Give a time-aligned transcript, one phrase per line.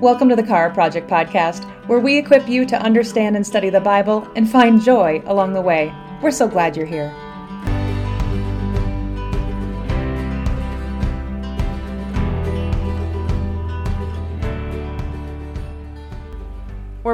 [0.00, 3.80] Welcome to the Chara Project podcast, where we equip you to understand and study the
[3.80, 5.92] Bible and find joy along the way.
[6.22, 7.12] We're so glad you're here.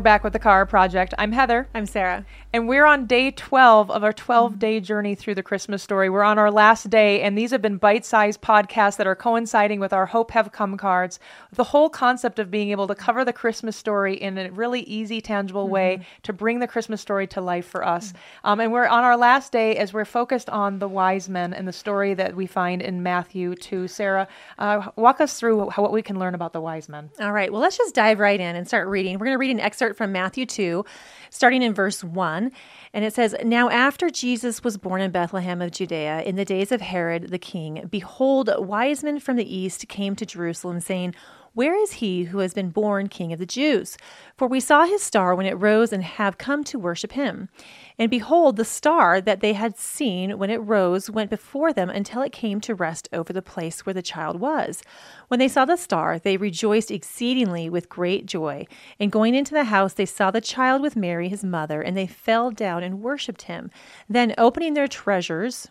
[0.05, 1.14] Back with the Chara Project.
[1.16, 1.66] I'm Heather.
[1.75, 2.27] I'm Sarah.
[2.53, 6.11] And we're on day 12 of our 12 day journey through the Christmas story.
[6.11, 9.80] We're on our last day, and these have been bite sized podcasts that are coinciding
[9.80, 11.18] with our Hope Has Come cards.
[11.54, 15.22] The whole concept of being able to cover the Christmas story in a really easy,
[15.22, 16.21] tangible way mm-hmm.
[16.22, 18.08] to bring the Christmas story to life for us.
[18.08, 18.46] Mm-hmm.
[18.46, 21.66] Um, and we're on our last day as we're focused on the wise men and
[21.66, 23.89] the story that we find in Matthew 2.
[23.89, 27.11] Sarah, uh, walk us through how, what we can learn about the wise men.
[27.21, 27.50] All right.
[27.50, 29.18] Well, let's just dive right in and start reading.
[29.18, 30.84] We're going to read an excerpt from Matthew 2,
[31.30, 32.50] starting in verse 1
[32.94, 36.70] and it says, Now after Jesus was born in Bethlehem of Judea, in the days
[36.70, 41.14] of Herod the king, behold, wise men from the east came to Jerusalem, saying,
[41.55, 43.97] where is he who has been born King of the Jews?
[44.36, 47.48] For we saw his star when it rose and have come to worship him.
[47.97, 52.22] And behold, the star that they had seen when it rose went before them until
[52.22, 54.82] it came to rest over the place where the child was.
[55.28, 58.66] When they saw the star, they rejoiced exceedingly with great joy.
[58.98, 62.08] And going into the house, they saw the child with Mary, his mother, and they
[62.08, 63.70] fell down and worshipped him.
[64.08, 65.69] Then, opening their treasures,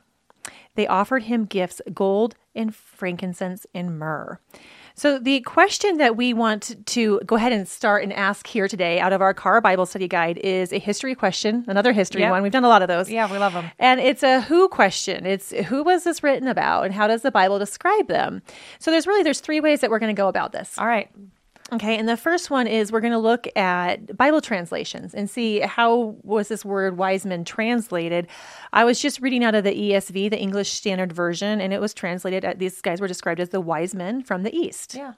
[0.76, 4.40] they offered him gifts gold and frankincense and myrrh.
[4.96, 9.00] So, the question that we want to go ahead and start and ask here today
[9.00, 12.32] out of our CHARA Bible study guide is a history question, another history yep.
[12.32, 12.44] one.
[12.44, 13.10] We've done a lot of those.
[13.10, 13.72] Yeah, we love them.
[13.80, 15.26] And it's a who question.
[15.26, 18.44] It's who was this written about and how does the Bible describe them?
[18.80, 20.78] So, there's really there's three ways that we're going to go about this.
[20.78, 21.10] All right.
[21.72, 25.60] Okay, and the first one is we're going to look at Bible translations and see
[25.62, 28.28] how was this word wise men translated.
[28.74, 31.94] I was just reading out of the ESV, the English Standard Version, and it was
[31.94, 32.46] translated.
[32.46, 34.94] At, these guys were described as the wise men from the east.
[34.94, 35.14] Yeah.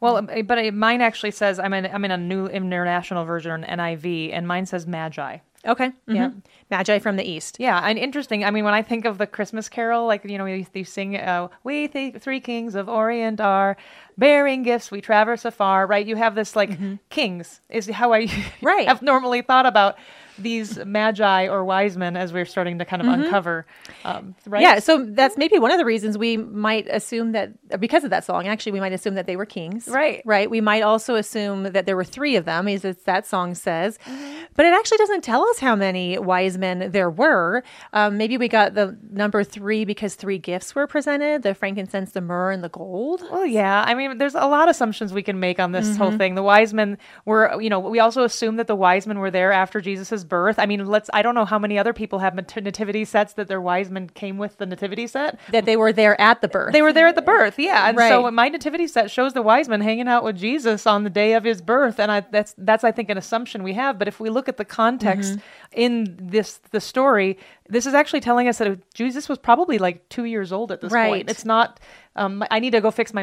[0.00, 4.32] Well, um, but mine actually says I'm in I'm in a new international version, NIV,
[4.32, 5.38] and mine says magi.
[5.66, 5.88] Okay.
[5.88, 6.14] Mm-hmm.
[6.14, 6.30] Yeah.
[6.70, 7.56] Magi from the east.
[7.58, 8.44] Yeah, and interesting.
[8.44, 11.16] I mean, when I think of the Christmas Carol, like you know, we, we sing,
[11.16, 13.76] uh, "We the three kings of Orient are
[14.18, 14.90] bearing gifts.
[14.90, 16.06] We traverse afar." Right?
[16.06, 16.94] You have this like mm-hmm.
[17.10, 18.28] kings is how I
[18.62, 18.88] right.
[18.88, 19.96] have normally thought about
[20.38, 23.22] these magi or wise men as we're starting to kind of mm-hmm.
[23.22, 23.66] uncover.
[24.04, 24.62] Um, right?
[24.62, 28.24] Yeah, so that's maybe one of the reasons we might assume that because of that
[28.24, 29.88] song, actually, we might assume that they were kings.
[29.88, 30.22] Right.
[30.24, 30.50] Right.
[30.50, 33.98] We might also assume that there were three of them, as that song says.
[34.06, 34.44] Mm-hmm.
[34.54, 37.62] But it actually doesn't tell us how many wise men there were.
[37.92, 42.20] Um, maybe we got the number three because three gifts were presented the frankincense, the
[42.20, 43.22] myrrh, and the gold.
[43.30, 43.84] Well, yeah.
[43.86, 45.96] I mean, there's a lot of assumptions we can make on this mm-hmm.
[45.96, 46.34] whole thing.
[46.34, 49.52] The wise men were, you know, we also assume that the wise men were there
[49.52, 50.58] after Jesus's birth.
[50.58, 51.10] I mean, let's.
[51.12, 54.38] I don't know how many other people have nativity sets that their wise men came
[54.38, 55.38] with the nativity set.
[55.50, 56.72] That they were there at the birth.
[56.72, 57.88] They were there at the birth, yeah.
[57.88, 58.08] And right.
[58.08, 61.34] so my nativity set shows the wise men hanging out with Jesus on the day
[61.34, 63.98] of his birth, and I, that's that's I think an assumption we have.
[63.98, 65.40] But if we look at the context mm-hmm.
[65.72, 67.38] in this the story,
[67.68, 70.92] this is actually telling us that Jesus was probably like two years old at this
[70.92, 71.08] right.
[71.08, 71.30] point.
[71.30, 71.80] It's not
[72.16, 73.22] um, I need to go fix my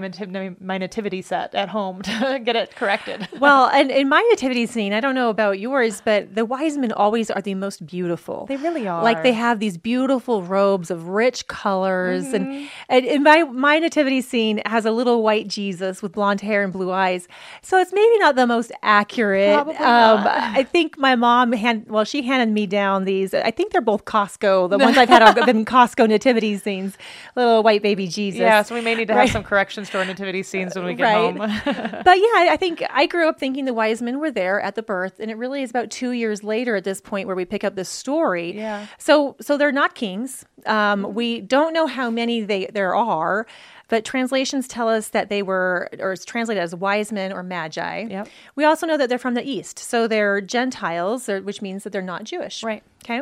[0.59, 3.28] my nativity set at home to get it corrected.
[3.40, 6.92] well, and in my nativity scene, I don't know about yours, but the wise men
[6.92, 8.46] always are the most beautiful.
[8.46, 9.04] They really are.
[9.04, 12.36] Like they have these beautiful robes of rich colors, mm-hmm.
[12.36, 16.64] and, and in my my nativity scene has a little white Jesus with blonde hair
[16.64, 17.28] and blue eyes.
[17.62, 19.56] So it's maybe not the most accurate.
[19.56, 20.28] Probably um, not.
[20.28, 23.34] I think my mom hand well, she handed me down these.
[23.34, 24.70] I think they're both Costco.
[24.70, 26.98] The ones I've had are been Costco nativity scenes.
[27.36, 28.40] Little white baby Jesus.
[28.40, 30.94] Yeah, so we may need to have some corrections to our nativity scenes when we
[30.94, 31.36] get right.
[31.36, 31.38] home.
[32.06, 34.84] but yeah, I think I grew up thinking the wise men were there at the
[34.84, 37.64] birth, and it really is about two years later at this point where we pick
[37.64, 38.56] up this story.
[38.56, 38.88] Yeah.
[38.98, 40.46] So so they're not kings.
[40.66, 43.48] Um, we don't know how many they there are.
[43.94, 48.08] But translations tell us that they were, or it's translated as wise men or magi.
[48.09, 48.28] Yep.
[48.56, 49.78] We also know that they're from the east.
[49.78, 52.64] So they're Gentiles, which means that they're not Jewish.
[52.64, 52.81] Right.
[53.04, 53.22] Okay.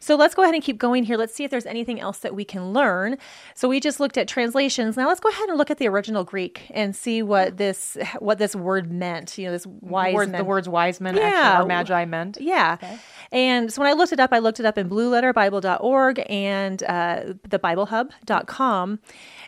[0.00, 1.16] So let's go ahead and keep going here.
[1.16, 3.16] Let's see if there's anything else that we can learn.
[3.54, 4.96] So we just looked at translations.
[4.96, 8.38] Now let's go ahead and look at the original Greek and see what this what
[8.38, 9.38] this word meant.
[9.38, 10.32] You know, this wise men.
[10.32, 11.62] The words wise men yeah.
[11.62, 12.38] or magi meant.
[12.40, 12.76] Yeah.
[12.82, 12.98] Okay.
[13.32, 17.22] And so when I looked it up, I looked it up in blueletterbible.org and uh,
[17.48, 18.98] thebiblehub.com.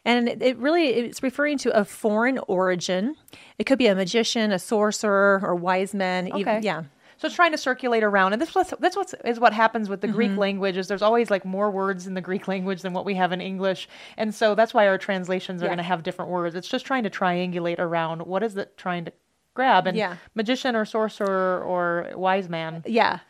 [0.04, 3.16] And it really it's referring to a foreign origin.
[3.58, 6.28] It could be a magician, a sorcerer, or wise men.
[6.28, 6.40] Okay.
[6.40, 6.84] Even, yeah.
[7.22, 10.00] So it's trying to circulate around, and this was that's what is what happens with
[10.00, 10.16] the mm-hmm.
[10.16, 13.14] Greek language is there's always like more words in the Greek language than what we
[13.14, 15.68] have in English, and so that's why our translations are yeah.
[15.68, 16.56] going to have different words.
[16.56, 19.12] It's just trying to triangulate around what is it trying to
[19.54, 20.16] grab, and yeah.
[20.34, 22.82] magician or sorcerer or wise man.
[22.86, 23.20] Yeah,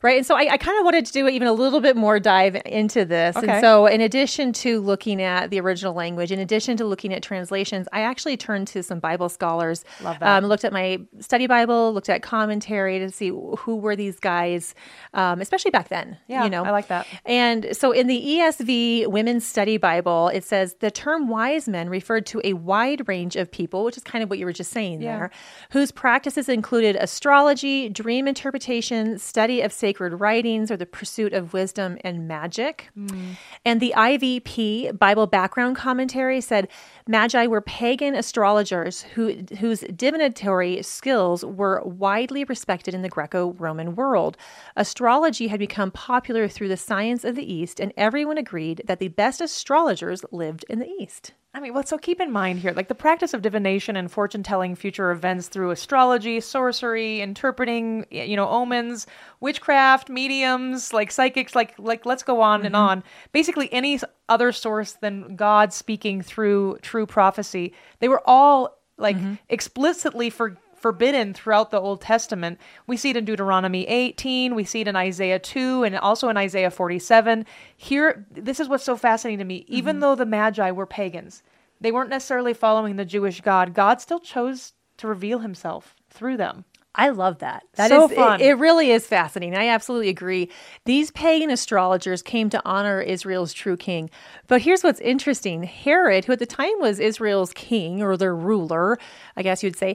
[0.00, 0.18] Right.
[0.18, 2.56] And so I, I kind of wanted to do even a little bit more dive
[2.64, 3.36] into this.
[3.36, 3.48] Okay.
[3.48, 7.20] And so, in addition to looking at the original language, in addition to looking at
[7.20, 9.84] translations, I actually turned to some Bible scholars.
[10.00, 10.38] Love that.
[10.38, 14.76] Um, looked at my study Bible, looked at commentary to see who were these guys,
[15.14, 16.16] um, especially back then.
[16.28, 17.04] Yeah, you know, I like that.
[17.24, 22.24] And so in the ESV Women's Study Bible, it says the term wise men referred
[22.26, 25.02] to a wide range of people, which is kind of what you were just saying
[25.02, 25.16] Yeah.
[25.18, 25.30] there,
[25.70, 31.98] whose practices included astrology, dream interpretation, study of sacred writings, or the pursuit of wisdom
[32.02, 32.88] and magic.
[32.94, 33.32] Hmm.
[33.64, 36.68] And the IVP Bible background commentary said
[37.06, 43.94] Magi were pagan astrologers who, whose divinatory skills were widely respected in the Greco Roman
[43.96, 44.36] world.
[44.76, 49.08] Astrology had become popular through the science of the East, and everyone agreed that the
[49.08, 51.32] best astrologers lived in the East.
[51.54, 54.42] I mean, well, so keep in mind here, like the practice of divination and fortune
[54.42, 59.06] telling future events through astrology, sorcery, interpreting, you know, omens,
[59.40, 62.84] witchcraft, mediums, like psychics, like like let's go on and mm-hmm.
[62.84, 63.04] on.
[63.32, 63.98] Basically, any
[64.28, 69.34] other source than God speaking through true prophecy, they were all like mm-hmm.
[69.48, 72.58] explicitly for forbidden throughout the Old Testament.
[72.86, 76.36] We see it in Deuteronomy 18, we see it in Isaiah 2, and also in
[76.36, 77.44] Isaiah 47.
[77.76, 79.60] Here, this is what's so fascinating to me.
[79.62, 79.74] Mm-hmm.
[79.74, 81.42] Even though the Magi were pagans,
[81.80, 86.64] they weren't necessarily following the Jewish God, God still chose to reveal himself through them.
[86.94, 87.62] I love that.
[87.76, 88.40] That So is- it- fun.
[88.40, 89.56] It, really is fascinating.
[89.56, 90.50] I absolutely agree.
[90.84, 94.10] These pagan astrologers came to honor Israel's true king.
[94.48, 98.98] But here's what's interesting Herod, who at the time was Israel's king or their ruler,
[99.36, 99.94] I guess you'd say,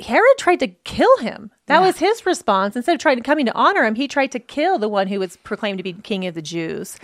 [0.00, 1.50] Herod tried to kill him.
[1.66, 2.74] That was his response.
[2.74, 5.20] Instead of trying to coming to honor him, he tried to kill the one who
[5.20, 6.98] was proclaimed to be king of the Jews.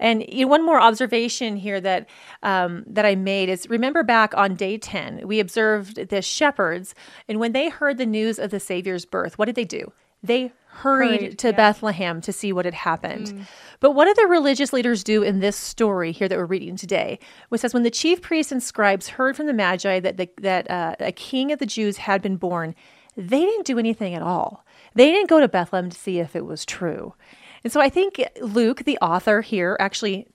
[0.00, 2.08] And you know, one more observation here that
[2.42, 6.94] um, that I made is remember back on day ten, we observed the shepherds,
[7.28, 9.92] and when they heard the news of the Savior's birth, what did they do?
[10.24, 11.56] They hurried, Hurried, to yeah.
[11.56, 13.46] Bethlehem to see what had happened.
[13.78, 17.20] But what did the religious leaders do in this story here that we're reading today?
[17.48, 20.70] Which says, when the chief priests and scribes heard from the Magi that the, that
[20.70, 22.74] uh, a king of the Jews had been born,
[23.16, 24.64] they didn't do anything at all.
[24.94, 27.14] They didn't go to Bethlehem to see if it was true.
[27.62, 30.26] And so I think Luke, the author here, actually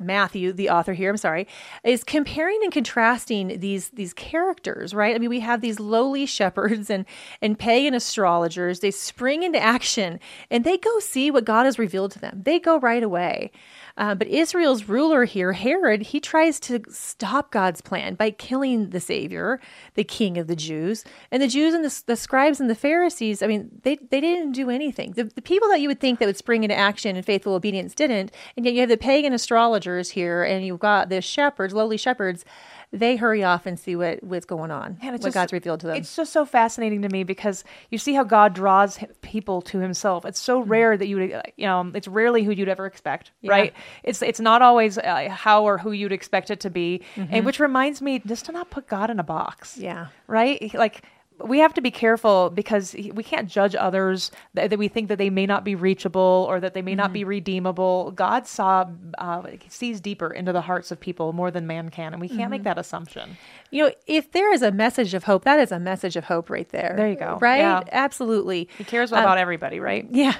[0.00, 1.46] Matthew, the author here, I'm sorry,
[1.84, 5.14] is comparing and contrasting these these characters, right?
[5.14, 7.06] I mean, we have these lowly shepherds and
[7.40, 8.80] and pagan astrologers.
[8.80, 10.18] They spring into action
[10.50, 12.42] and they go see what God has revealed to them.
[12.44, 13.52] They go right away.
[13.96, 18.98] Uh, but Israel's ruler here, Herod, he tries to stop God's plan by killing the
[18.98, 19.60] Savior,
[19.94, 21.04] the King of the Jews.
[21.30, 24.50] And the Jews and the, the scribes and the Pharisees, I mean, they, they didn't
[24.50, 25.12] do anything.
[25.12, 27.94] The, the people that you would think that would spring into action and faithful obedience
[27.94, 28.32] didn't.
[28.56, 32.44] And yet you have the pagan astrologers here, and you've got the shepherds, lowly shepherds.
[32.92, 35.88] They hurry off and see what, what's going on, what it's just- God's revealed to
[35.88, 35.96] them.
[35.96, 40.24] It's just so fascinating to me because you see how God draws people to Himself.
[40.24, 43.32] It's so rare that you would, uh, you know, it's rarely who you'd ever expect,
[43.42, 43.74] right?
[44.04, 47.58] It's it's not always uh, how or who you'd expect it to be, and which
[47.58, 49.76] reminds me just to not put God in a box.
[49.76, 50.06] Yeah.
[50.28, 50.72] right.
[50.74, 51.02] Like
[51.42, 55.30] we have to be careful because we can't judge others that, we think that they
[55.30, 58.12] may not be reachable or that they may not be redeemable.
[58.12, 58.86] God saw
[59.18, 62.50] uh, sees deeper into the hearts of people more than man can, and we can't
[62.50, 63.36] make that assumption.
[63.70, 66.50] You know, if there is a message of hope, that is a message of hope
[66.50, 66.94] right there.
[66.96, 67.38] There you go.
[67.40, 67.58] Right?
[67.58, 67.82] Yeah.
[67.90, 68.68] Absolutely.
[68.78, 70.06] He cares about everybody, right?
[70.10, 70.34] Yeah.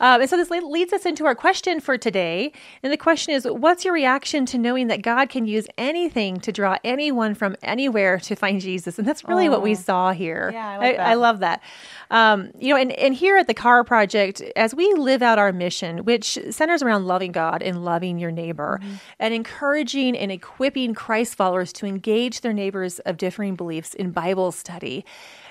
[0.00, 2.52] Um, and so this leads us into our question for today.
[2.82, 6.50] And the question is What's your reaction to knowing that God can use anything to
[6.50, 8.98] draw anyone from anywhere to find Jesus?
[8.98, 10.31] And that's really what we saw here.
[10.52, 11.06] Yeah, I like that.
[11.06, 11.62] I love that.
[12.10, 15.52] Um, you know, and, and here at the Chara Project, as we live out our
[15.52, 18.94] mission, which centers around loving God and loving your neighbor, Mm-hmm.
[19.18, 24.52] and encouraging and equipping Christ followers to engage their neighbors of differing beliefs in Bible
[24.52, 25.04] study,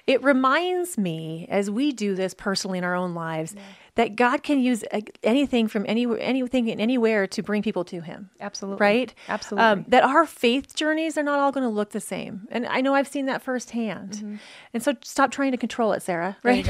[0.07, 3.55] it reminds me as we do this personally in our own lives
[3.95, 8.01] that God can use uh, anything from any anything and anywhere to bring people to
[8.01, 8.29] Him.
[8.39, 8.79] Absolutely.
[8.79, 9.09] Right?
[9.27, 9.85] Um, Absolutely.
[9.89, 12.47] that our faith journeys are not all going to look the same.
[12.51, 14.39] And I know I've seen that firsthand.
[14.73, 16.37] And so stop trying to control it, Sarah.
[16.43, 16.67] Right?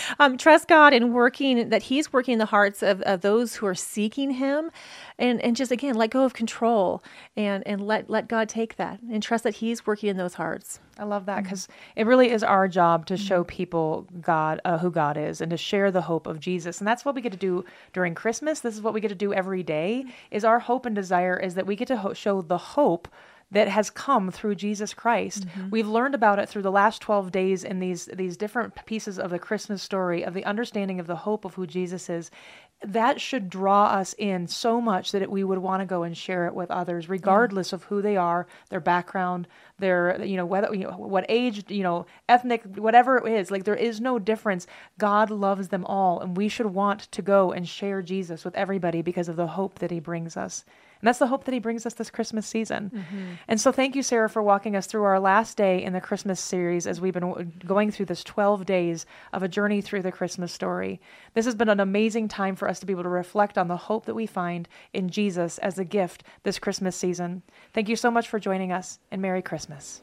[0.18, 3.66] um, trust God in working, that He's working in the hearts of, of those who
[3.66, 4.70] are seeking Him.
[5.18, 7.02] And, and just again, let go of control
[7.36, 10.80] and, and let, let God take that and trust that He's working in those hearts.
[10.98, 11.26] I love Mm-hmm.
[11.26, 15.40] that because it really is our job to show people God, uh, who God is,
[15.40, 16.55] and to share the hope of Jesus.
[16.64, 18.60] And that's what we get to do during Christmas.
[18.60, 20.06] This is what we get to do every day.
[20.30, 23.08] Is our hope and desire is that we get to ho- show the hope
[23.52, 25.46] that has come through Jesus Christ.
[25.46, 25.70] Mm-hmm.
[25.70, 29.30] We've learned about it through the last 12 days in these these different pieces of
[29.30, 32.30] the Christmas story of the understanding of the hope of who Jesus is.
[32.82, 36.14] That should draw us in so much that it, we would want to go and
[36.16, 39.46] share it with others regardless of who they are, their background,
[39.78, 43.52] their you know whether you know, what age, you know, ethnic, whatever it is.
[43.52, 44.66] Like there is no difference.
[44.98, 49.02] God loves them all and we should want to go and share Jesus with everybody
[49.02, 50.64] because of the hope that he brings us.
[51.00, 52.90] And that's the hope that he brings us this Christmas season.
[52.94, 53.24] Mm-hmm.
[53.48, 56.40] And so thank you, Sarah, for walking us through our last day in the Christmas
[56.40, 60.12] series as we've been w- going through this 12 days of a journey through the
[60.12, 61.00] Christmas story.
[61.34, 63.76] This has been an amazing time for us to be able to reflect on the
[63.76, 67.42] hope that we find in Jesus as a gift this Christmas season.
[67.72, 70.02] Thank you so much for joining us, and Merry Christmas.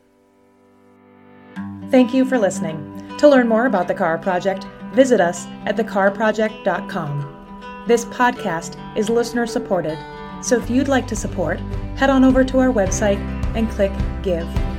[1.89, 3.17] Thank you for listening.
[3.17, 7.85] To learn more about the Chara Project, visit us at thecharaproject.com.
[7.87, 9.97] This podcast is listener supported,
[10.43, 11.59] so if you'd like to support,
[11.95, 13.17] head on over to our website
[13.55, 14.72] and click Give.